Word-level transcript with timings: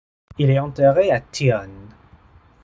Il 0.39 0.49
est 0.49 0.57
enterré 0.57 1.11
à 1.11 1.21
Thionne. 1.21 1.89